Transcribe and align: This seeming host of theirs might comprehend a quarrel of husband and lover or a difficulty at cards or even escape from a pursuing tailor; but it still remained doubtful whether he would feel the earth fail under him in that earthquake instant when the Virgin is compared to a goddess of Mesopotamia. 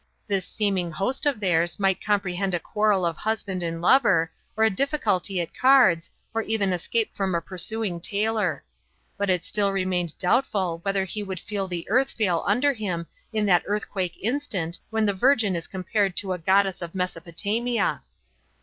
This 0.25 0.47
seeming 0.47 0.89
host 0.89 1.27
of 1.27 1.39
theirs 1.39 1.79
might 1.79 2.03
comprehend 2.03 2.55
a 2.55 2.59
quarrel 2.59 3.05
of 3.05 3.17
husband 3.17 3.61
and 3.61 3.83
lover 3.83 4.31
or 4.57 4.63
a 4.63 4.69
difficulty 4.71 5.39
at 5.39 5.55
cards 5.55 6.09
or 6.33 6.41
even 6.41 6.73
escape 6.73 7.13
from 7.15 7.35
a 7.35 7.39
pursuing 7.41 8.01
tailor; 8.01 8.63
but 9.15 9.29
it 9.29 9.43
still 9.45 9.71
remained 9.71 10.17
doubtful 10.17 10.79
whether 10.81 11.03
he 11.05 11.21
would 11.21 11.39
feel 11.39 11.67
the 11.67 11.87
earth 11.87 12.09
fail 12.09 12.43
under 12.47 12.73
him 12.73 13.05
in 13.31 13.45
that 13.45 13.61
earthquake 13.67 14.17
instant 14.23 14.79
when 14.89 15.05
the 15.05 15.13
Virgin 15.13 15.55
is 15.55 15.67
compared 15.67 16.17
to 16.17 16.33
a 16.33 16.39
goddess 16.39 16.81
of 16.81 16.95
Mesopotamia. 16.95 18.01